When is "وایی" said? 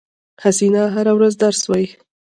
1.69-1.87